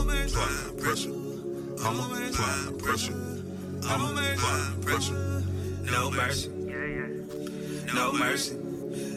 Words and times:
I'm. 0.00 0.08
I'm. 1.78 2.00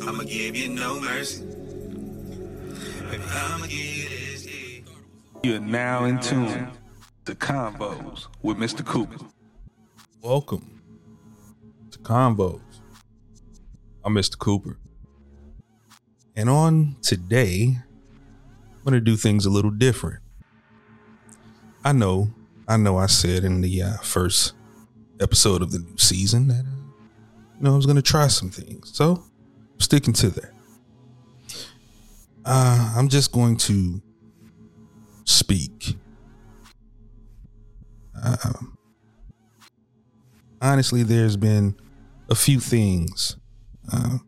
I'ma 0.08 0.24
you 0.56 0.70
no 0.70 1.00
mercy. 1.00 1.44
I'ma 3.06 3.66
give 3.68 3.76
you. 3.76 4.84
You're 5.44 5.60
now 5.60 6.06
in 6.06 6.20
tune 6.20 6.70
to 7.26 7.36
Convos 7.36 8.28
with 8.42 8.58
Mr. 8.58 8.86
Cooper. 8.86 9.26
Welcome 10.22 10.82
to 11.92 12.00
Convos. 12.00 12.62
I'm 14.04 14.16
Mr. 14.16 14.38
Cooper. 14.38 14.78
And 16.36 16.50
on 16.50 16.96
today, 17.02 17.78
I'm 18.74 18.84
going 18.84 18.94
to 18.94 19.02
do 19.02 19.16
things 19.16 19.46
a 19.46 19.50
little 19.50 19.72
different. 19.72 20.23
I 21.84 21.92
know, 21.92 22.30
I 22.68 22.78
know 22.78 22.98
I 22.98 23.08
said 23.08 23.44
in 23.44 23.62
the 23.62 23.82
uh, 23.82 23.98
first 23.98 24.54
episode 25.20 25.62
of 25.62 25.72
the 25.72 25.80
new 25.80 25.98
season 25.98 26.48
that, 26.48 26.66
uh, 26.66 26.94
you 27.58 27.64
know, 27.64 27.74
I 27.74 27.76
was 27.76 27.86
going 27.86 27.98
to 27.98 28.02
try 28.02 28.28
some 28.28 28.50
things. 28.50 28.96
So, 28.96 29.24
I'm 29.74 29.80
sticking 29.80 30.14
to 30.14 30.30
that. 30.30 30.52
Uh, 32.46 32.94
I'm 32.96 33.10
just 33.10 33.32
going 33.32 33.58
to 33.58 34.02
speak. 35.26 35.98
Um, 38.24 38.78
honestly, 40.62 41.04
there's 41.04 41.36
been 41.36 41.76
a 42.30 42.36
few 42.36 42.60
things 42.62 43.38
uh, 43.92 44.20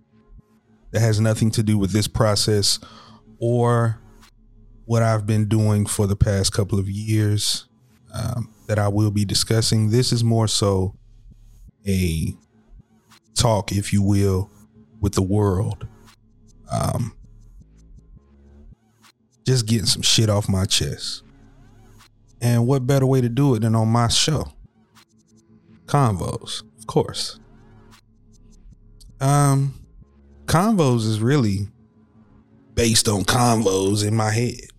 that 0.91 0.99
has 0.99 1.21
nothing 1.21 1.51
to 1.51 1.63
do 1.63 1.77
with 1.77 1.91
this 1.91 2.07
process 2.07 2.79
or 3.39 4.01
what 4.85 5.01
I've 5.03 5.25
been 5.25 5.47
doing 5.47 5.85
for 5.85 6.07
the 6.07 6.15
past 6.15 6.53
couple 6.53 6.79
of 6.79 6.89
years 6.89 7.67
um, 8.13 8.53
that 8.67 8.79
I 8.79 8.87
will 8.87 9.11
be 9.11 9.25
discussing. 9.25 9.89
This 9.89 10.11
is 10.11 10.23
more 10.23 10.47
so 10.47 10.95
a 11.87 12.33
talk, 13.33 13.71
if 13.71 13.91
you 13.91 14.01
will, 14.01 14.49
with 15.01 15.13
the 15.13 15.21
world. 15.21 15.87
Um, 16.71 17.15
just 19.45 19.67
getting 19.67 19.85
some 19.85 20.01
shit 20.01 20.29
off 20.29 20.49
my 20.49 20.65
chest. 20.65 21.23
And 22.41 22.67
what 22.67 22.87
better 22.87 23.05
way 23.05 23.21
to 23.21 23.29
do 23.29 23.55
it 23.55 23.61
than 23.61 23.75
on 23.75 23.87
my 23.87 24.07
show? 24.07 24.51
Convos, 25.85 26.63
of 26.79 26.87
course. 26.87 27.39
Um, 29.21 29.73
convos 30.45 31.07
is 31.07 31.19
really 31.19 31.67
based 32.73 33.07
on 33.07 33.23
convos 33.23 34.05
in 34.05 34.15
my 34.15 34.31
head. 34.31 34.71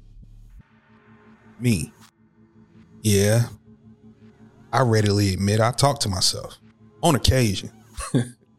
Me. 1.59 1.93
Yeah. 3.03 3.49
I 4.73 4.83
readily 4.83 5.33
admit 5.35 5.61
I 5.61 5.71
talk 5.71 6.01
to 6.01 6.09
myself 6.09 6.59
on 7.03 7.15
occasion. 7.15 7.71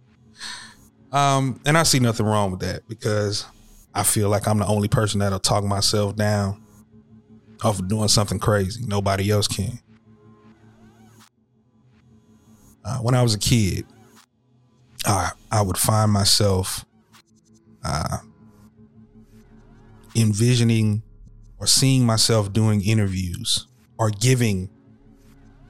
um, 1.12 1.60
and 1.66 1.78
I 1.78 1.84
see 1.84 2.00
nothing 2.00 2.26
wrong 2.26 2.52
with 2.52 2.62
that 2.62 2.88
because 2.88 3.46
I 3.94 4.04
feel 4.04 4.30
like 4.30 4.48
I'm 4.48 4.60
the 4.60 4.68
only 4.68 4.88
person 4.88 5.20
that'll 5.20 5.40
talk 5.40 5.64
myself 5.64 6.16
down 6.16 6.64
off 7.64 7.80
of 7.80 7.88
doing 7.88 8.08
something 8.08 8.40
crazy. 8.40 8.84
Nobody 8.86 9.30
else 9.32 9.48
can. 9.48 9.80
Uh, 12.86 13.00
when 13.00 13.16
I 13.16 13.22
was 13.22 13.34
a 13.34 13.40
kid, 13.40 13.86
I 15.06 15.32
I 15.52 15.62
would 15.62 15.78
find 15.78 16.12
myself 16.12 16.86
uh, 17.84 18.20
envisioning 20.16 21.04
or 21.60 21.68
seeing 21.68 22.06
myself 22.06 22.54
doing 22.54 22.82
interviews 22.82 23.68
or 23.98 24.10
giving 24.10 24.70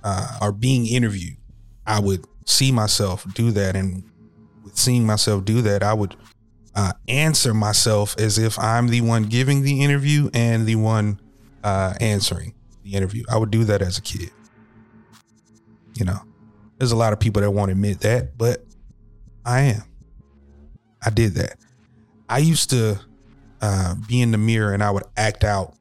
uh, 0.04 0.38
or 0.42 0.52
being 0.52 0.86
interviewed. 0.86 1.38
I 1.86 2.00
would 2.00 2.26
see 2.46 2.72
myself 2.72 3.26
do 3.34 3.52
that, 3.52 3.76
and 3.76 4.04
with 4.64 4.78
seeing 4.78 5.06
myself 5.06 5.46
do 5.46 5.62
that, 5.62 5.84
I 5.84 5.94
would 5.94 6.16
uh, 6.76 6.94
answer 7.08 7.54
myself 7.54 8.16
as 8.20 8.38
if 8.38 8.60
I'm 8.60 8.88
the 8.88 9.02
one 9.02 9.24
giving 9.24 9.64
the 9.64 9.84
interview 9.84 10.30
and 10.34 10.66
the 10.66 10.76
one 10.76 11.20
uh, 11.64 11.94
answering 12.00 12.54
the 12.84 12.94
interview. 12.94 13.24
I 13.30 13.38
would 13.38 13.52
do 13.52 13.64
that 13.66 13.82
as 13.82 13.98
a 13.98 14.02
kid. 14.02 14.32
You 15.96 16.06
know, 16.06 16.20
there's 16.78 16.92
a 16.92 16.96
lot 16.96 17.14
of 17.14 17.20
people 17.20 17.42
that 17.42 17.52
won't 17.52 17.72
admit 17.72 18.02
that, 18.02 18.38
but 18.38 18.64
I 19.46 19.62
am. 19.62 19.84
I 21.04 21.10
did 21.10 21.34
that. 21.36 21.58
I 22.30 22.40
used 22.40 22.70
to 22.72 23.00
uh, 23.62 23.96
be 24.08 24.22
in 24.22 24.32
the 24.32 24.38
mirror 24.38 24.74
and 24.74 24.84
I 24.84 24.92
would 24.92 25.04
act 25.16 25.44
out 25.44 25.77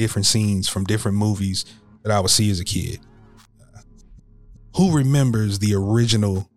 different 0.00 0.24
scenes 0.24 0.66
from 0.66 0.84
different 0.84 1.18
movies 1.18 1.66
that 2.02 2.10
I 2.10 2.20
would 2.20 2.30
see 2.30 2.50
as 2.50 2.58
a 2.58 2.64
kid. 2.64 3.00
Who 4.76 4.92
remembers 4.96 5.58
the 5.58 5.74
original 5.74 6.48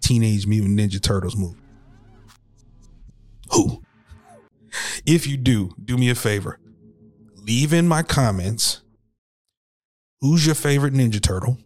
Teenage 0.00 0.46
Mutant 0.46 0.78
Ninja 0.78 1.00
Turtles 1.00 1.36
movie? 1.36 1.60
Who? 3.52 3.82
If 5.06 5.26
you 5.28 5.36
do, 5.36 5.70
do 5.82 5.96
me 5.96 6.10
a 6.10 6.14
favor. 6.16 6.58
Leave 7.36 7.72
in 7.72 7.86
my 7.86 8.02
comments 8.02 8.82
who's 10.20 10.44
your 10.44 10.56
favorite 10.56 10.92
Ninja 10.92 11.22
Turtle 11.22 11.56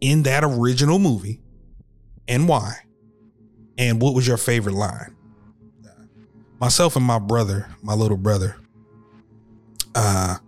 in 0.00 0.24
that 0.24 0.42
original 0.42 0.98
movie 0.98 1.40
and 2.26 2.48
why. 2.48 2.74
And 3.78 4.02
what 4.02 4.14
was 4.14 4.26
your 4.26 4.36
favorite 4.36 4.74
line? 4.74 5.14
Myself 6.60 6.96
and 6.96 7.04
my 7.04 7.20
brother, 7.20 7.68
my 7.82 7.94
little 7.94 8.16
brother, 8.16 8.56
uh, 9.94 10.38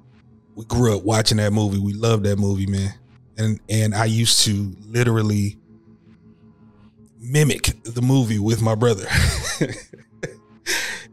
we 0.56 0.64
grew 0.64 0.96
up 0.96 1.04
watching 1.04 1.36
that 1.36 1.52
movie. 1.52 1.78
We 1.78 1.92
loved 1.92 2.24
that 2.24 2.38
movie, 2.38 2.66
man. 2.66 2.92
And 3.38 3.60
and 3.68 3.94
I 3.94 4.06
used 4.06 4.44
to 4.46 4.74
literally 4.88 5.58
mimic 7.20 7.82
the 7.84 8.00
movie 8.00 8.38
with 8.38 8.62
my 8.62 8.74
brother. 8.74 9.06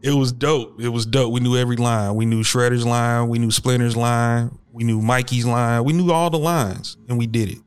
it 0.02 0.14
was 0.14 0.32
dope. 0.32 0.80
It 0.80 0.88
was 0.88 1.04
dope. 1.04 1.30
We 1.30 1.40
knew 1.40 1.56
every 1.56 1.76
line. 1.76 2.14
We 2.14 2.24
knew 2.24 2.42
Shredder's 2.42 2.86
line. 2.86 3.28
We 3.28 3.38
knew 3.38 3.50
Splinter's 3.50 3.96
line. 3.96 4.58
We 4.72 4.82
knew 4.82 5.02
Mikey's 5.02 5.44
line. 5.44 5.84
We 5.84 5.92
knew 5.92 6.10
all 6.10 6.30
the 6.30 6.38
lines, 6.38 6.96
and 7.08 7.18
we 7.18 7.26
did 7.26 7.50
it. 7.50 7.58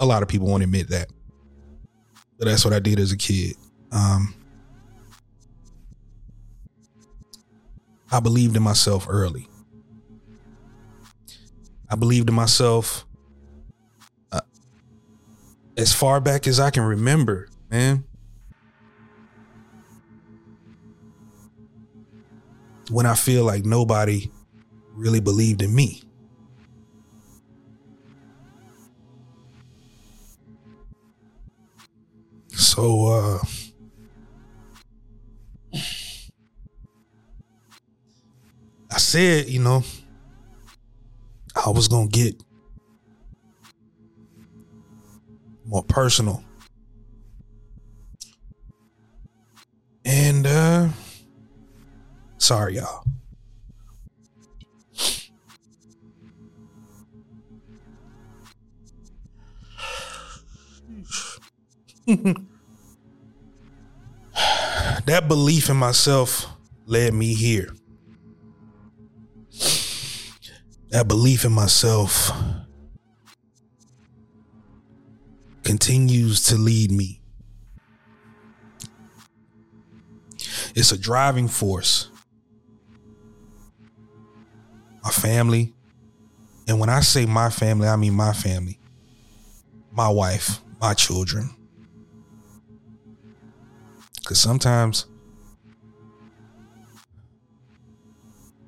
A 0.00 0.06
lot 0.06 0.22
of 0.22 0.28
people 0.28 0.48
won't 0.48 0.62
admit 0.62 0.88
that, 0.88 1.08
but 2.38 2.46
that's 2.46 2.64
what 2.64 2.72
I 2.72 2.78
did 2.78 2.98
as 2.98 3.12
a 3.12 3.18
kid. 3.18 3.56
Um, 3.92 4.34
I 8.10 8.20
believed 8.20 8.56
in 8.56 8.62
myself 8.62 9.06
early. 9.08 9.49
I 11.90 11.96
believed 11.96 12.28
in 12.28 12.34
myself 12.34 13.04
uh, 14.30 14.40
as 15.76 15.92
far 15.92 16.20
back 16.20 16.46
as 16.46 16.60
I 16.60 16.70
can 16.70 16.84
remember, 16.84 17.48
man. 17.68 18.04
When 22.90 23.06
I 23.06 23.14
feel 23.14 23.44
like 23.44 23.64
nobody 23.64 24.30
really 24.94 25.20
believed 25.20 25.62
in 25.62 25.74
me. 25.74 26.02
So 32.48 33.06
uh 33.06 33.38
I 38.92 38.98
said, 38.98 39.48
you 39.48 39.60
know, 39.60 39.84
I 41.64 41.68
was 41.68 41.88
gonna 41.88 42.08
get 42.08 42.42
more 45.66 45.84
personal. 45.84 46.42
And 50.04 50.46
uh 50.46 50.88
sorry 52.38 52.76
y'all. 52.76 53.04
that 65.06 65.28
belief 65.28 65.68
in 65.68 65.76
myself 65.76 66.46
led 66.86 67.12
me 67.12 67.34
here. 67.34 67.74
That 70.90 71.06
belief 71.06 71.44
in 71.44 71.52
myself 71.52 72.32
continues 75.62 76.42
to 76.46 76.56
lead 76.56 76.90
me. 76.90 77.20
It's 80.74 80.90
a 80.90 80.98
driving 80.98 81.46
force. 81.46 82.10
My 85.04 85.10
family, 85.10 85.74
and 86.66 86.80
when 86.80 86.88
I 86.88 87.00
say 87.00 87.24
my 87.24 87.50
family, 87.50 87.86
I 87.86 87.96
mean 87.96 88.14
my 88.14 88.32
family, 88.32 88.78
my 89.92 90.08
wife, 90.08 90.60
my 90.80 90.94
children. 90.94 91.50
Because 94.16 94.40
sometimes 94.40 95.06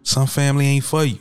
some 0.03 0.27
family 0.27 0.67
ain't 0.67 0.85
for 0.85 1.05
you. 1.05 1.19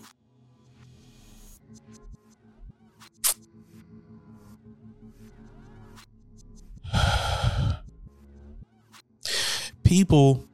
People 9.91 10.47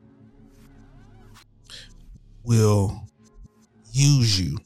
will 2.43 3.03
use 3.91 4.39
you 4.41 4.57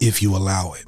if 0.00 0.20
you 0.20 0.36
allow 0.36 0.74
it. 0.74 0.84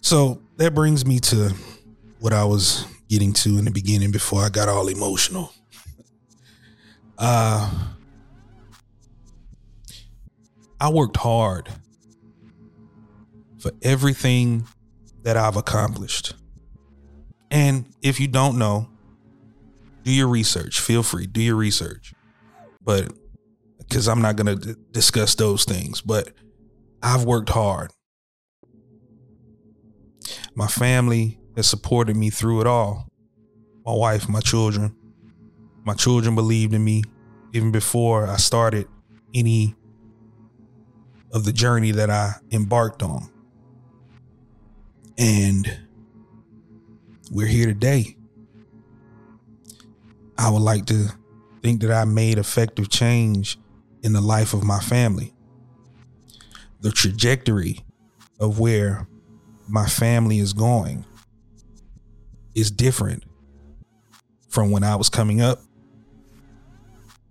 So 0.00 0.40
that 0.56 0.74
brings 0.74 1.04
me 1.04 1.18
to 1.18 1.54
what 2.20 2.32
I 2.32 2.44
was 2.46 2.86
getting 3.10 3.34
to 3.34 3.58
in 3.58 3.66
the 3.66 3.70
beginning 3.70 4.12
before 4.12 4.40
I 4.40 4.48
got 4.48 4.70
all 4.70 4.88
emotional. 4.88 5.52
Uh 7.18 7.70
I 10.80 10.88
worked 10.88 11.18
hard 11.18 11.68
for 13.64 13.72
everything 13.80 14.66
that 15.22 15.38
I've 15.38 15.56
accomplished. 15.56 16.34
And 17.50 17.86
if 18.02 18.20
you 18.20 18.28
don't 18.28 18.58
know, 18.58 18.90
do 20.02 20.12
your 20.12 20.28
research. 20.28 20.80
Feel 20.80 21.02
free, 21.02 21.26
do 21.26 21.40
your 21.40 21.56
research. 21.56 22.12
But 22.82 23.10
because 23.78 24.06
I'm 24.06 24.20
not 24.20 24.36
going 24.36 24.58
to 24.58 24.74
d- 24.74 24.80
discuss 24.92 25.34
those 25.34 25.64
things, 25.64 26.02
but 26.02 26.28
I've 27.02 27.24
worked 27.24 27.48
hard. 27.48 27.90
My 30.54 30.66
family 30.66 31.40
has 31.56 31.66
supported 31.66 32.16
me 32.16 32.28
through 32.28 32.60
it 32.60 32.66
all. 32.66 33.08
My 33.86 33.94
wife, 33.94 34.28
my 34.28 34.40
children. 34.40 34.94
My 35.86 35.94
children 35.94 36.34
believed 36.34 36.74
in 36.74 36.84
me 36.84 37.02
even 37.54 37.72
before 37.72 38.26
I 38.26 38.36
started 38.36 38.88
any 39.34 39.74
of 41.32 41.46
the 41.46 41.52
journey 41.54 41.92
that 41.92 42.10
I 42.10 42.34
embarked 42.52 43.02
on. 43.02 43.30
And 45.16 45.78
we're 47.30 47.46
here 47.46 47.66
today. 47.66 48.16
I 50.36 50.50
would 50.50 50.62
like 50.62 50.86
to 50.86 51.08
think 51.62 51.80
that 51.82 51.92
I 51.92 52.04
made 52.04 52.38
effective 52.38 52.90
change 52.90 53.58
in 54.02 54.12
the 54.12 54.20
life 54.20 54.52
of 54.52 54.64
my 54.64 54.80
family. 54.80 55.32
The 56.80 56.90
trajectory 56.90 57.80
of 58.40 58.58
where 58.58 59.08
my 59.68 59.86
family 59.86 60.38
is 60.38 60.52
going 60.52 61.04
is 62.54 62.70
different 62.70 63.24
from 64.48 64.70
when 64.70 64.84
I 64.84 64.96
was 64.96 65.08
coming 65.08 65.40
up. 65.40 65.60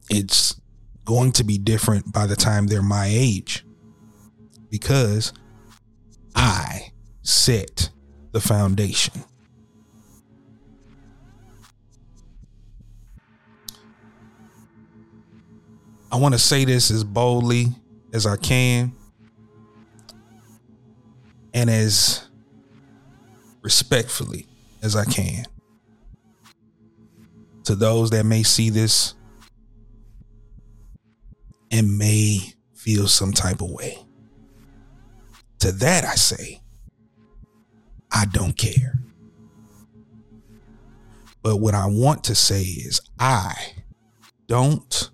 It's 0.09 0.59
going 1.05 1.33
to 1.33 1.43
be 1.43 1.57
different 1.57 2.11
by 2.11 2.25
the 2.25 2.35
time 2.35 2.67
they're 2.67 2.81
my 2.81 3.07
age 3.09 3.65
because 4.69 5.33
I 6.35 6.92
set 7.23 7.89
the 8.31 8.39
foundation. 8.39 9.23
I 16.11 16.17
want 16.17 16.35
to 16.35 16.39
say 16.39 16.63
this 16.63 16.91
as 16.91 17.03
boldly 17.03 17.67
as 18.13 18.27
I 18.27 18.37
can 18.37 18.93
and 21.55 21.69
as 21.69 22.27
respectfully 23.63 24.47
as 24.83 24.95
I 24.95 25.05
can. 25.05 25.45
To 27.63 27.75
those 27.75 28.11
that 28.11 28.25
may 28.25 28.43
see 28.43 28.69
this 28.69 29.15
and 31.71 31.97
may 31.97 32.53
feel 32.75 33.07
some 33.07 33.31
type 33.31 33.61
of 33.61 33.71
way. 33.71 33.97
To 35.59 35.71
that 35.71 36.03
I 36.03 36.15
say, 36.15 36.62
I 38.13 38.25
don't 38.25 38.55
care. 38.55 38.99
But 41.41 41.57
what 41.57 41.73
I 41.73 41.87
want 41.87 42.23
to 42.25 42.35
say 42.35 42.61
is, 42.61 43.01
I 43.19 43.53
don't 44.47 45.09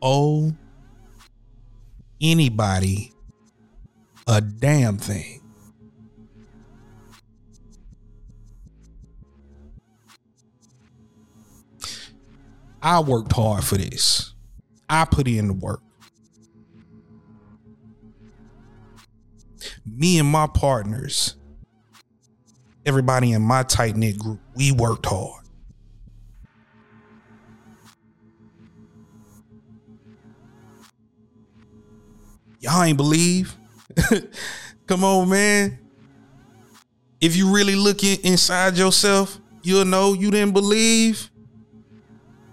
owe 0.00 0.54
anybody 2.20 3.12
a 4.26 4.40
damn 4.40 4.96
thing. 4.96 5.42
I 12.80 13.00
worked 13.00 13.32
hard 13.32 13.64
for 13.64 13.76
this. 13.76 14.34
I 14.88 15.04
put 15.06 15.26
in 15.26 15.48
the 15.48 15.54
work. 15.54 15.80
Me 19.86 20.18
and 20.18 20.28
my 20.28 20.46
partners, 20.46 21.36
everybody 22.86 23.32
in 23.32 23.42
my 23.42 23.62
tight 23.62 23.96
knit 23.96 24.18
group, 24.18 24.40
we 24.54 24.72
worked 24.72 25.06
hard. 25.06 25.44
Y'all 32.60 32.82
ain't 32.82 32.96
believe. 32.96 33.54
Come 34.86 35.04
on, 35.04 35.28
man. 35.28 35.78
If 37.20 37.36
you 37.36 37.54
really 37.54 37.74
look 37.74 38.02
in, 38.02 38.18
inside 38.22 38.78
yourself, 38.78 39.38
you'll 39.62 39.84
know 39.84 40.14
you 40.14 40.30
didn't 40.30 40.54
believe. 40.54 41.30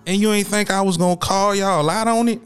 And 0.05 0.17
you 0.17 0.32
ain't 0.32 0.48
think 0.48 0.70
I 0.70 0.82
was 0.82 0.98
gonna 0.98 1.15
call 1.15 1.55
y'all 1.55 1.89
out 1.89 2.08
on 2.08 2.27
it. 2.27 2.41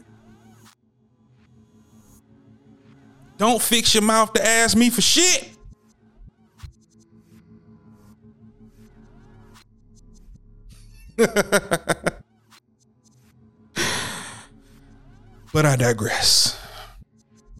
Don't 3.38 3.60
fix 3.60 3.94
your 3.94 4.02
mouth 4.02 4.32
to 4.34 4.46
ask 4.46 4.76
me 4.76 4.88
for 4.88 5.02
shit. 5.02 5.55
but 15.52 15.64
I 15.64 15.76
digress. 15.76 16.60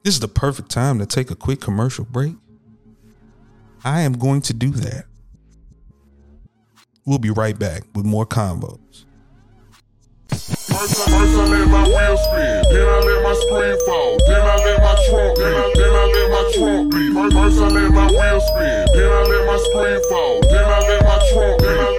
This 0.03 0.15
is 0.15 0.21
the 0.21 0.29
perfect 0.29 0.71
time 0.71 0.99
to 0.99 1.07
take 1.07 1.31
a 1.31 1.35
quick 1.35 1.61
commercial 1.61 2.05
break. 2.05 2.35
I 3.83 4.03
am 4.03 4.13
going 4.13 4.43
to 4.43 4.53
do 4.53 4.71
that. 4.71 5.07
We'll 7.07 7.19
be 7.19 7.31
right 7.31 7.59
back 7.59 7.85
with 7.95 8.05
more 8.05 8.27
convos. 8.27 9.05
First 10.29 11.09
first 11.09 11.11
I 11.11 11.47
let 11.49 11.69
my 11.69 11.87
wheel 11.87 12.17
spin, 12.19 12.63
then 12.71 12.87
I 12.87 12.99
let 13.01 13.23
my 13.23 13.35
fall, 13.87 14.19
then 14.27 14.43
I 14.43 14.57
let 14.57 14.83
my 14.83 14.95
trunk 15.09 15.37
then 15.39 15.55
I 15.55 16.05
let 16.13 16.31
my 16.31 16.53
trunk. 16.53 16.93
First, 16.93 17.33
first 17.33 17.63
I 17.63 17.69
let 17.69 17.91
my 17.91 18.07
wheel 18.09 18.41
spin, 18.41 18.87
then 18.93 19.11
I 19.11 19.23
let 19.23 19.47
my 19.47 19.57
fall, 20.11 20.41
then 20.43 20.65
I 20.65 20.81
let 20.81 21.03
my 21.05 21.19
trunk 21.33 21.96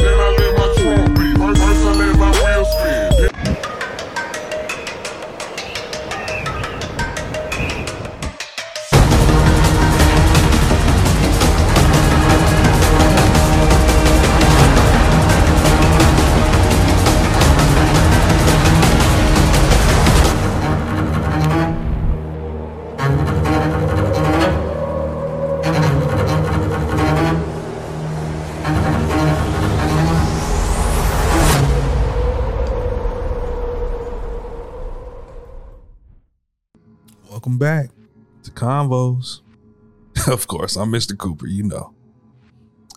Welcome 37.57 37.87
back 37.87 37.95
to 38.43 38.51
Convos. 38.51 39.41
of 40.27 40.45
course, 40.45 40.75
I'm 40.75 40.91
Mr. 40.91 41.17
Cooper, 41.17 41.47
you 41.47 41.63
know. 41.63 41.95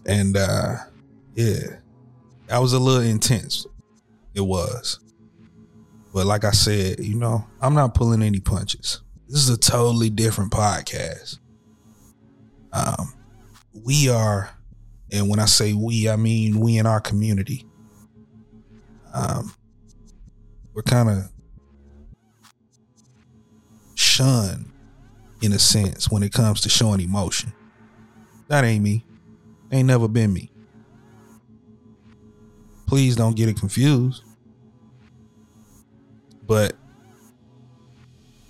And 0.05 0.37
uh 0.37 0.75
yeah, 1.35 1.79
that 2.47 2.59
was 2.59 2.75
a 2.75 2.79
little 2.79 3.03
intense. 3.03 3.67
It 4.35 4.43
was. 4.43 5.01
But 6.13 6.27
like 6.27 6.45
I 6.45 6.51
said, 6.51 7.01
you 7.01 7.15
know, 7.15 7.47
I'm 7.63 7.73
not 7.73 7.95
pulling 7.95 8.23
any 8.23 8.41
punches. 8.41 9.01
This 9.29 9.39
is 9.39 9.49
a 9.49 9.57
totally 9.57 10.11
different 10.11 10.53
podcast. 10.53 11.39
Um 12.75 13.15
we 13.73 14.11
are 14.11 14.51
and 15.11 15.31
when 15.31 15.39
I 15.41 15.47
say 15.47 15.73
we, 15.73 16.11
I 16.11 16.17
mean 16.17 16.61
we 16.61 16.77
in 16.77 16.85
our 16.85 17.01
community. 17.01 17.65
Um 19.15 19.55
we're 20.75 20.83
kind 20.83 21.09
of 21.09 21.31
shun 24.11 24.73
in 25.41 25.53
a 25.53 25.59
sense 25.59 26.11
when 26.11 26.23
it 26.23 26.33
comes 26.33 26.61
to 26.63 26.69
showing 26.69 27.01
emotion. 27.01 27.53
That 28.49 28.65
ain't 28.65 28.83
me. 28.83 29.05
Ain't 29.73 29.87
never 29.87 30.09
been 30.09 30.33
me. 30.33 30.51
Please 32.87 33.15
don't 33.15 33.37
get 33.37 33.49
it 33.49 33.57
confused. 33.57 34.25
But 36.47 36.75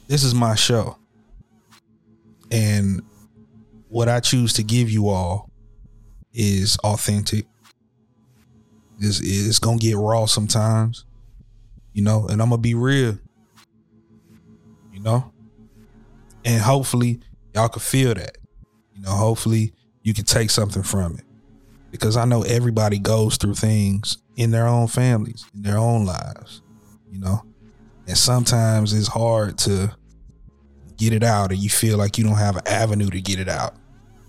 this 0.08 0.24
is 0.24 0.34
my 0.34 0.54
show. 0.54 0.96
And 2.50 3.02
what 3.88 4.08
I 4.08 4.20
choose 4.20 4.54
to 4.54 4.62
give 4.62 4.90
you 4.90 5.08
all 5.08 5.50
is 6.32 6.78
authentic. 6.78 7.46
It's, 8.98 9.20
it's 9.22 9.58
gonna 9.58 9.78
get 9.78 9.96
raw 9.96 10.24
sometimes, 10.26 11.04
you 11.92 12.02
know, 12.02 12.26
and 12.26 12.40
I'm 12.40 12.50
gonna 12.50 12.62
be 12.62 12.74
real, 12.74 13.18
you 14.92 15.00
know, 15.00 15.32
and 16.44 16.60
hopefully 16.62 17.20
y'all 17.54 17.68
can 17.68 17.80
feel 17.80 18.14
that, 18.14 18.38
you 18.94 19.02
know. 19.02 19.10
Hopefully 19.10 19.72
you 20.02 20.14
can 20.14 20.24
take 20.24 20.50
something 20.50 20.82
from 20.82 21.16
it 21.16 21.24
because 21.90 22.16
I 22.16 22.24
know 22.24 22.42
everybody 22.42 22.98
goes 22.98 23.36
through 23.36 23.54
things 23.54 24.18
in 24.36 24.50
their 24.50 24.66
own 24.66 24.86
families, 24.86 25.44
in 25.54 25.62
their 25.62 25.78
own 25.78 26.06
lives, 26.06 26.62
you 27.10 27.18
know, 27.18 27.44
and 28.06 28.16
sometimes 28.16 28.92
it's 28.92 29.08
hard 29.08 29.58
to 29.58 29.94
get 30.96 31.12
it 31.12 31.22
out, 31.22 31.50
and 31.50 31.60
you 31.60 31.70
feel 31.70 31.96
like 31.96 32.18
you 32.18 32.24
don't 32.24 32.36
have 32.36 32.56
an 32.56 32.66
avenue 32.66 33.08
to 33.08 33.20
get 33.20 33.38
it 33.38 33.48
out. 33.48 33.74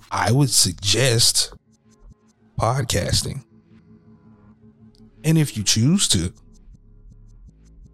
I 0.09 0.31
would 0.31 0.49
suggest 0.49 1.53
podcasting. 2.59 3.43
And 5.23 5.37
if 5.37 5.57
you 5.57 5.63
choose 5.63 6.07
to 6.09 6.33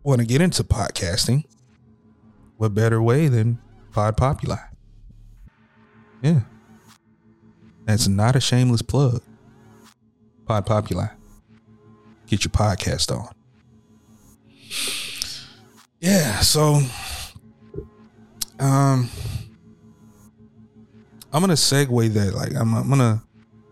want 0.04 0.22
to 0.22 0.28
get 0.28 0.42
into 0.42 0.64
podcasting, 0.64 1.44
what 2.58 2.74
better 2.74 3.02
way 3.02 3.28
than 3.28 3.60
Pod 3.98 4.16
Populi? 4.16 4.58
Yeah. 6.22 6.42
That's 7.86 8.08
not 8.08 8.36
a 8.36 8.40
shameless 8.40 8.84
plug. 8.84 9.24
Pod 10.46 10.68
Populi. 10.68 11.08
Get 12.28 12.44
your 12.44 12.52
podcast 12.52 13.12
on. 13.12 13.34
Yeah, 16.00 16.42
so 16.42 16.80
um 18.60 19.10
I'm 21.34 21.42
gonna 21.42 21.54
segue 21.54 22.14
that. 22.14 22.36
Like 22.36 22.54
I'm, 22.56 22.76
I'm 22.76 22.90
gonna 22.90 23.24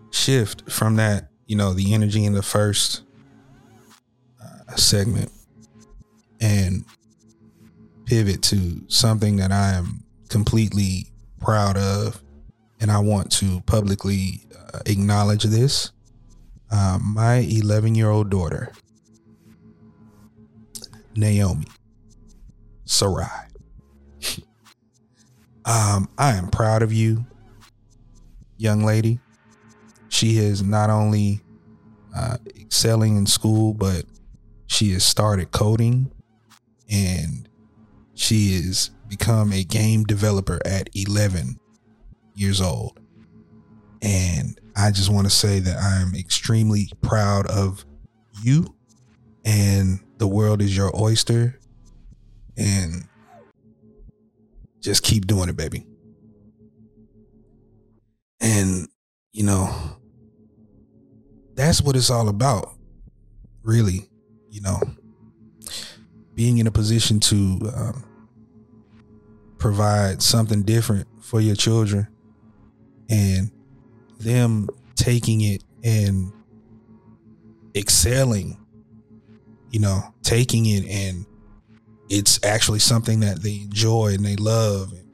shift 0.09 0.71
from 0.71 0.95
that, 0.95 1.29
you 1.45 1.55
know, 1.55 1.73
the 1.73 1.93
energy 1.93 2.25
in 2.25 2.33
the 2.33 2.41
first 2.41 3.03
uh, 4.43 4.75
segment 4.75 5.31
and 6.41 6.83
pivot 8.05 8.41
to 8.41 8.81
something 8.87 9.35
that 9.35 9.51
I 9.51 9.73
am 9.73 10.01
completely 10.29 11.07
proud 11.39 11.77
of, 11.77 12.21
and 12.79 12.91
I 12.91 12.99
want 12.99 13.31
to 13.33 13.61
publicly 13.61 14.43
uh, 14.73 14.79
acknowledge 14.85 15.43
this. 15.43 15.91
Uh, 16.71 16.99
my 17.01 17.37
11 17.37 17.95
year 17.95 18.09
old 18.09 18.29
daughter, 18.29 18.71
Naomi 21.15 21.67
Sarai. 22.85 23.47
um, 25.65 26.09
I 26.17 26.31
am 26.33 26.49
proud 26.49 26.81
of 26.81 26.91
you 26.91 27.25
young 28.57 28.83
lady. 28.83 29.19
She 30.09 30.37
is 30.37 30.63
not 30.63 30.89
only 30.89 31.41
uh, 32.15 32.37
excelling 32.55 33.17
in 33.17 33.25
school, 33.25 33.73
but 33.73 34.05
she 34.67 34.91
has 34.93 35.03
started 35.03 35.51
coding 35.51 36.11
and 36.89 37.47
she 38.13 38.53
has 38.55 38.91
become 39.07 39.51
a 39.53 39.63
game 39.63 40.03
developer 40.03 40.59
at 40.65 40.89
11 40.93 41.59
years 42.35 42.61
old. 42.61 42.99
And 44.01 44.59
I 44.75 44.91
just 44.91 45.09
want 45.09 45.25
to 45.25 45.31
say 45.31 45.59
that 45.59 45.77
I'm 45.77 46.15
extremely 46.15 46.89
proud 47.01 47.47
of 47.47 47.85
you 48.43 48.75
and 49.45 49.99
the 50.17 50.27
world 50.27 50.61
is 50.61 50.75
your 50.75 50.91
oyster. 50.99 51.59
And 52.57 53.07
just 54.81 55.03
keep 55.03 55.27
doing 55.27 55.49
it, 55.49 55.57
baby. 55.57 55.85
And, 58.39 58.87
you 59.33 59.43
know, 59.43 59.97
that's 61.55 61.81
what 61.81 61.95
it's 61.95 62.09
all 62.09 62.29
about, 62.29 62.75
really. 63.63 64.09
You 64.49 64.61
know, 64.61 64.79
being 66.33 66.59
in 66.59 66.67
a 66.67 66.71
position 66.71 67.19
to 67.21 67.35
um, 67.75 68.05
provide 69.65 70.21
something 70.21 70.61
different 70.61 71.07
for 71.23 71.41
your 71.41 71.55
children 71.55 72.07
and 73.09 73.49
them 74.19 74.69
taking 74.93 75.41
it 75.41 75.63
and 75.83 76.31
excelling, 77.75 78.63
you 79.71 79.79
know, 79.79 80.01
taking 80.21 80.67
it 80.67 80.85
and 80.85 81.25
it's 82.11 82.39
actually 82.45 82.77
something 82.77 83.21
that 83.21 83.41
they 83.41 83.55
enjoy 83.55 84.13
and 84.13 84.23
they 84.23 84.35
love. 84.35 84.93
And, 84.93 85.09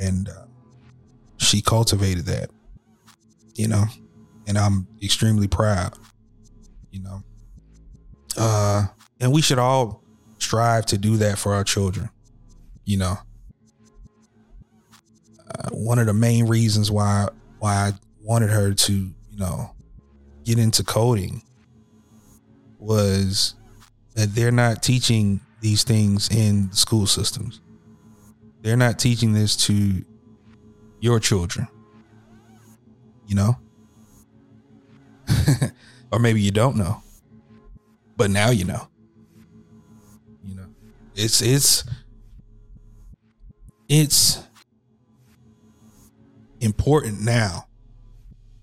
and 0.00 0.28
uh, 0.28 0.46
she 1.36 1.62
cultivated 1.62 2.26
that, 2.26 2.50
you 3.54 3.68
know, 3.68 3.84
and 4.48 4.58
I'm 4.58 4.88
extremely 5.00 5.46
proud, 5.46 5.96
you 6.90 7.00
know. 7.00 7.22
Uh, 8.36 8.86
and 9.20 9.30
we 9.30 9.40
should 9.40 9.60
all 9.60 10.02
strive 10.40 10.84
to 10.86 10.98
do 10.98 11.16
that 11.18 11.38
for 11.38 11.54
our 11.54 11.62
children, 11.62 12.10
you 12.84 12.96
know. 12.96 13.18
Uh, 15.48 15.70
one 15.70 15.98
of 15.98 16.06
the 16.06 16.12
main 16.12 16.46
reasons 16.46 16.90
why 16.90 17.28
why 17.58 17.74
I 17.74 17.92
wanted 18.22 18.50
her 18.50 18.74
to, 18.74 18.92
you 18.92 19.38
know, 19.38 19.70
get 20.44 20.58
into 20.58 20.84
coding 20.84 21.42
was 22.78 23.54
that 24.14 24.34
they're 24.34 24.52
not 24.52 24.82
teaching 24.82 25.40
these 25.60 25.82
things 25.82 26.28
in 26.30 26.68
the 26.70 26.76
school 26.76 27.06
systems. 27.06 27.60
They're 28.62 28.76
not 28.76 28.98
teaching 28.98 29.32
this 29.32 29.56
to 29.66 30.04
your 31.00 31.20
children. 31.20 31.68
You 33.26 33.34
know? 33.36 33.58
or 36.12 36.18
maybe 36.18 36.40
you 36.40 36.50
don't 36.50 36.76
know. 36.76 37.02
But 38.16 38.30
now 38.30 38.50
you 38.50 38.64
know. 38.64 38.88
You 40.44 40.56
know. 40.56 40.66
It's 41.14 41.40
it's 41.40 41.84
it's 43.88 44.42
important 46.60 47.20
now 47.20 47.66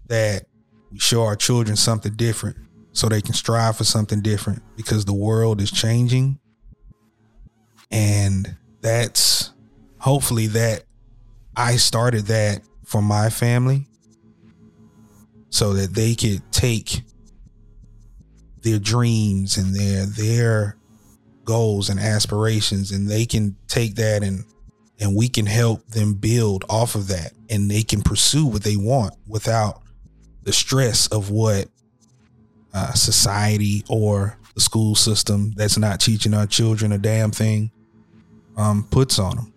that 0.08 0.46
we 0.92 1.00
show 1.00 1.24
our 1.24 1.36
children 1.36 1.76
something 1.76 2.14
different 2.16 2.58
so 2.92 3.10
they 3.10 3.22
can 3.22 3.34
strive 3.34 3.78
for 3.78 3.84
something 3.84 4.22
different 4.22 4.62
because 4.78 5.06
the 5.06 5.14
world 5.14 5.62
is 5.62 5.72
changing. 5.72 6.40
And 7.92 8.56
that's 8.82 9.52
hopefully 10.00 10.48
that 10.48 10.84
I 11.56 11.76
started 11.78 12.26
that 12.26 12.62
for 12.86 13.02
my 13.02 13.30
family 13.30 13.88
so 15.50 15.74
that 15.74 15.94
they 15.94 16.16
could 16.16 16.42
take 16.52 17.04
their 18.62 18.80
dreams 18.80 19.58
and 19.58 19.76
their 19.76 20.06
their 20.06 20.78
goals 21.44 21.90
and 21.90 22.00
aspirations 22.00 22.92
and 22.92 23.08
they 23.08 23.26
can 23.26 23.56
take 23.68 23.96
that 23.96 24.24
and 24.24 24.44
and 25.00 25.16
we 25.16 25.28
can 25.28 25.46
help 25.46 25.86
them 25.88 26.14
build 26.14 26.64
off 26.70 26.96
of 26.96 27.08
that 27.08 27.34
and 27.50 27.70
they 27.70 27.84
can 27.84 28.02
pursue 28.02 28.46
what 28.46 28.64
they 28.64 28.78
want 28.78 29.14
without 29.28 29.82
the 30.44 30.54
stress 30.54 31.08
of 31.08 31.30
what 31.30 31.68
uh, 32.74 32.94
society 32.94 33.84
or 33.90 34.38
the 34.54 34.62
school 34.62 34.96
system 34.96 35.54
that's 35.56 35.78
not 35.78 36.00
teaching 36.00 36.34
our 36.34 36.48
children 36.48 36.92
a 36.92 36.98
damn 36.98 37.32
thing 37.32 37.72
um, 38.58 38.88
puts 38.90 39.20
on 39.20 39.36
them 39.36 39.54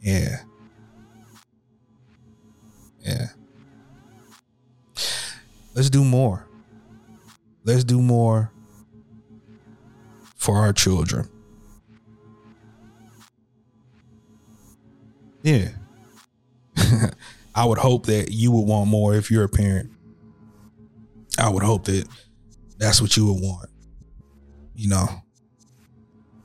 yeah. 0.00 0.38
Yeah. 3.00 3.26
Let's 5.74 5.90
do 5.90 6.04
more. 6.04 6.46
Let's 7.64 7.84
do 7.84 8.00
more 8.00 8.50
for 10.36 10.56
our 10.56 10.72
children. 10.72 11.28
Yeah. 15.42 15.68
I 17.54 17.64
would 17.64 17.78
hope 17.78 18.06
that 18.06 18.30
you 18.30 18.52
would 18.52 18.66
want 18.66 18.88
more 18.88 19.14
if 19.14 19.30
you're 19.30 19.44
a 19.44 19.48
parent. 19.48 19.90
I 21.38 21.48
would 21.48 21.62
hope 21.62 21.84
that 21.84 22.06
that's 22.78 23.00
what 23.00 23.16
you 23.16 23.26
would 23.26 23.42
want. 23.42 23.70
You 24.74 24.88
know, 24.90 25.06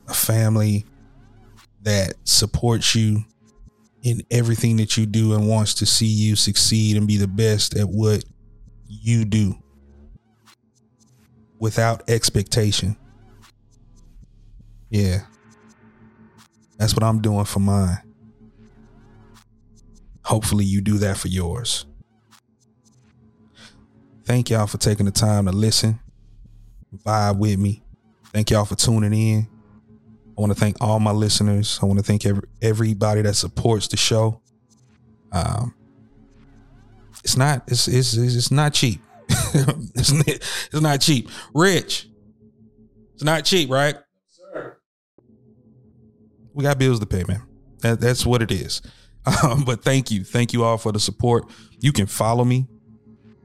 a 0.08 0.14
family 0.14 0.86
that 1.84 2.14
supports 2.24 2.96
you 2.96 3.24
in 4.02 4.22
everything 4.32 4.78
that 4.78 4.98
you 4.98 5.06
do 5.06 5.34
and 5.34 5.48
wants 5.48 5.76
to 5.76 5.86
see 5.86 6.08
you 6.08 6.36
succeed 6.36 6.98
and 6.98 7.08
be 7.08 7.18
the 7.18 7.28
best 7.28 7.76
at 7.78 7.88
what 7.88 8.26
you 8.88 9.26
do 9.26 9.56
without 11.60 12.10
expectation. 12.10 12.98
Yeah. 14.90 15.22
That's 16.78 16.94
what 16.94 17.04
I'm 17.04 17.22
doing 17.22 17.46
for 17.46 17.60
mine. 17.60 17.98
Hopefully, 20.34 20.66
you 20.66 20.82
do 20.82 20.98
that 20.98 21.16
for 21.16 21.28
yours. 21.28 21.86
Thank 24.26 24.50
y'all 24.50 24.66
for 24.66 24.80
taking 24.80 25.06
the 25.06 25.12
time 25.12 25.46
to 25.46 25.52
listen, 25.52 26.00
vibe 27.06 27.38
with 27.38 27.60
me. 27.60 27.84
Thank 28.32 28.50
y'all 28.50 28.66
for 28.66 28.74
tuning 28.74 29.14
in. 29.14 29.48
I 30.36 30.42
want 30.42 30.52
to 30.52 30.60
thank 30.60 30.78
all 30.82 31.00
my 31.00 31.12
listeners. 31.12 31.78
I 31.84 31.86
want 31.86 32.00
to 32.00 32.04
thank 32.04 32.26
every, 32.26 32.42
everybody 32.64 33.22
that 33.22 33.36
supports 33.36 33.88
the 33.90 33.96
show. 33.96 34.42
Um, 35.32 35.76
it's 37.24 37.38
not. 37.38 37.66
It's 37.68 37.88
it's 37.88 38.16
it's 38.16 38.50
not 38.50 38.74
cheap. 38.74 39.02
it's, 39.30 40.12
not, 40.12 40.28
it's 40.28 40.82
not 40.82 41.00
cheap. 41.00 41.30
Rich, 41.54 42.10
it's 43.14 43.24
not 43.24 43.46
cheap, 43.46 43.70
right? 43.70 43.98
Sir. 44.30 44.78
We 46.56 46.64
got 46.64 46.80
bills 46.80 47.00
to 47.02 47.06
pay, 47.06 47.24
man. 47.28 47.44
That, 47.82 48.02
that's 48.02 48.26
what 48.26 48.42
it 48.42 48.52
is. 48.52 48.82
Um, 49.44 49.64
but 49.64 49.84
thank 49.84 50.12
you, 50.12 50.24
thank 50.24 50.52
you 50.54 50.64
all 50.64 50.78
for 50.78 50.92
the 50.92 51.00
support. 51.00 51.46
You 51.80 51.92
can 51.94 52.08
follow 52.08 52.44
me 52.44 52.68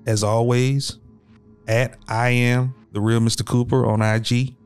as 0.07 0.25
always 0.25 0.99
at 1.69 1.97
I 2.09 2.31
am 2.31 2.75
the 2.93 3.01
real 3.01 3.21
Mr. 3.21 3.45
Cooper 3.47 3.87
on 3.87 4.03
IG 4.03 4.57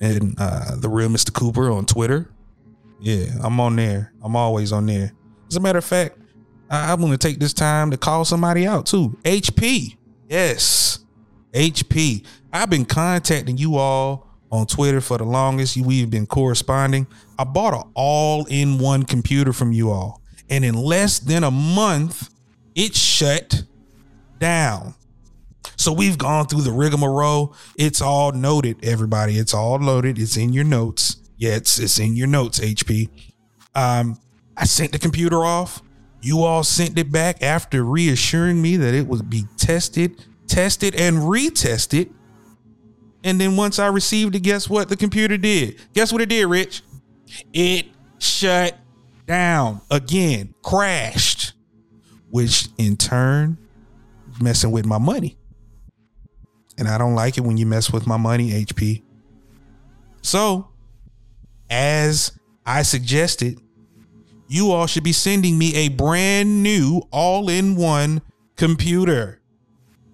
and 0.00 0.34
uh, 0.38 0.76
the 0.76 0.88
real 0.88 1.08
Mr. 1.08 1.32
Cooper 1.32 1.70
on 1.70 1.84
Twitter. 1.86 2.30
Yeah, 3.00 3.26
I'm 3.42 3.58
on 3.60 3.76
there. 3.76 4.12
I'm 4.22 4.36
always 4.36 4.72
on 4.72 4.86
there. 4.86 5.12
As 5.48 5.56
a 5.56 5.60
matter 5.60 5.78
of 5.78 5.84
fact, 5.84 6.18
I- 6.70 6.92
I'm 6.92 7.00
going 7.00 7.12
to 7.12 7.18
take 7.18 7.40
this 7.40 7.52
time 7.54 7.90
to 7.90 7.96
call 7.96 8.24
somebody 8.24 8.66
out 8.66 8.86
too. 8.86 9.18
HP. 9.24 9.96
Yes. 10.28 11.00
HP. 11.52 12.24
I've 12.52 12.70
been 12.70 12.84
contacting 12.84 13.56
you 13.56 13.76
all 13.76 14.28
on 14.52 14.66
Twitter 14.66 15.00
for 15.00 15.18
the 15.18 15.24
longest. 15.24 15.76
We've 15.76 16.10
been 16.10 16.26
corresponding. 16.26 17.06
I 17.38 17.44
bought 17.44 17.74
an 17.74 17.90
all 17.94 18.44
in 18.46 18.78
one 18.78 19.02
computer 19.04 19.52
from 19.52 19.72
you 19.72 19.90
all. 19.90 20.19
And 20.50 20.64
in 20.64 20.74
less 20.74 21.20
than 21.20 21.44
a 21.44 21.50
month, 21.50 22.28
it 22.74 22.94
shut 22.94 23.62
down. 24.38 24.94
So 25.76 25.92
we've 25.92 26.18
gone 26.18 26.46
through 26.46 26.62
the 26.62 26.72
rigmarole. 26.72 27.54
It's 27.76 28.02
all 28.02 28.32
noted, 28.32 28.84
everybody. 28.84 29.38
It's 29.38 29.54
all 29.54 29.78
loaded. 29.78 30.18
It's 30.18 30.36
in 30.36 30.52
your 30.52 30.64
notes. 30.64 31.16
Yeah, 31.38 31.52
it's, 31.52 31.78
it's 31.78 31.98
in 31.98 32.16
your 32.16 32.26
notes, 32.26 32.60
HP. 32.60 33.08
Um, 33.74 34.18
I 34.56 34.64
sent 34.64 34.92
the 34.92 34.98
computer 34.98 35.44
off. 35.44 35.80
You 36.20 36.42
all 36.42 36.64
sent 36.64 36.98
it 36.98 37.10
back 37.10 37.42
after 37.42 37.82
reassuring 37.82 38.60
me 38.60 38.76
that 38.76 38.92
it 38.92 39.06
would 39.06 39.30
be 39.30 39.46
tested, 39.56 40.22
tested, 40.46 40.94
and 40.94 41.16
retested. 41.16 42.12
And 43.24 43.40
then 43.40 43.56
once 43.56 43.78
I 43.78 43.86
received 43.86 44.34
it, 44.34 44.40
guess 44.40 44.68
what 44.68 44.88
the 44.88 44.96
computer 44.96 45.38
did? 45.38 45.80
Guess 45.94 46.12
what 46.12 46.20
it 46.20 46.28
did, 46.28 46.46
Rich? 46.46 46.82
It 47.52 47.86
shut 48.18 48.76
down 49.30 49.80
again, 49.92 50.52
crashed, 50.62 51.52
which 52.30 52.68
in 52.78 52.96
turn 52.96 53.56
messing 54.40 54.72
with 54.72 54.84
my 54.84 54.98
money. 54.98 55.38
And 56.76 56.88
I 56.88 56.98
don't 56.98 57.14
like 57.14 57.38
it 57.38 57.42
when 57.42 57.56
you 57.56 57.64
mess 57.64 57.92
with 57.92 58.08
my 58.08 58.16
money, 58.16 58.50
HP. 58.50 59.02
So, 60.22 60.68
as 61.70 62.32
I 62.66 62.82
suggested, 62.82 63.60
you 64.48 64.72
all 64.72 64.88
should 64.88 65.04
be 65.04 65.12
sending 65.12 65.56
me 65.56 65.76
a 65.76 65.88
brand 65.90 66.64
new 66.64 67.02
all 67.12 67.48
in 67.48 67.76
one 67.76 68.22
computer. 68.56 69.40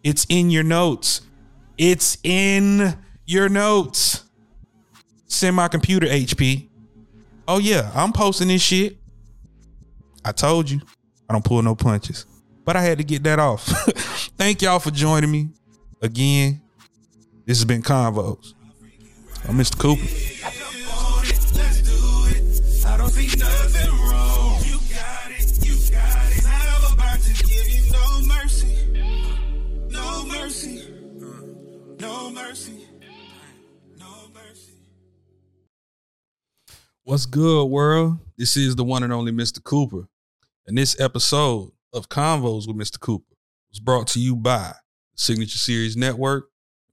It's 0.04 0.26
in 0.28 0.50
your 0.50 0.62
notes. 0.62 1.22
It's 1.78 2.18
in 2.22 2.98
your 3.24 3.48
notes. 3.48 4.24
Send 5.26 5.56
my 5.56 5.68
computer, 5.68 6.06
HP. 6.06 6.68
Oh, 7.48 7.58
yeah, 7.58 7.90
I'm 7.94 8.12
posting 8.12 8.48
this 8.48 8.60
shit. 8.60 8.98
I 10.26 10.32
told 10.32 10.68
you, 10.68 10.80
I 11.30 11.34
don't 11.34 11.44
pull 11.44 11.62
no 11.62 11.76
punches, 11.76 12.26
but 12.64 12.74
I 12.74 12.82
had 12.82 12.98
to 12.98 13.04
get 13.04 13.22
that 13.22 13.38
off. 13.38 13.64
Thank 14.36 14.60
y'all 14.60 14.80
for 14.80 14.90
joining 14.90 15.30
me 15.30 15.50
again. 16.02 16.60
This 17.44 17.58
has 17.58 17.64
been 17.64 17.80
Convos. 17.80 18.54
I'm 19.48 19.56
Mr. 19.56 19.78
Cooper. 19.78 20.02
Let's 20.02 21.80
do 21.82 21.92
it. 22.26 22.86
I 22.86 22.96
don't 22.96 23.10
see 23.10 23.38
nothing 23.38 23.92
wrong. 24.00 24.60
You 24.64 24.80
got 24.92 25.30
it, 25.30 25.64
you 25.64 25.76
got 25.92 26.32
it. 26.32 26.44
I'm 26.44 26.92
about 26.92 27.20
to 27.20 27.44
give 27.44 27.68
you 27.68 27.92
no 27.92 28.22
mercy. 28.26 28.74
No 29.90 30.26
mercy. 30.26 30.88
No 32.00 32.30
mercy. 32.32 32.88
No 33.96 34.28
mercy. 34.34 34.72
What's 37.04 37.26
good, 37.26 37.66
world? 37.66 38.18
This 38.36 38.56
is 38.56 38.74
the 38.74 38.82
one 38.82 39.04
and 39.04 39.12
only 39.12 39.30
Mr. 39.30 39.62
Cooper. 39.62 40.08
And 40.68 40.76
this 40.76 40.98
episode 40.98 41.70
of 41.92 42.08
Convos 42.08 42.66
with 42.66 42.76
Mr. 42.76 42.98
Cooper 42.98 43.36
was 43.70 43.78
brought 43.78 44.08
to 44.08 44.18
you 44.18 44.34
by 44.34 44.72
Signature 45.14 45.58
Series 45.58 45.96
Network, 45.96 46.48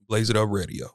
Blaze 0.06 0.30
It 0.30 0.36
Up 0.36 0.48
Radio. 0.48 0.90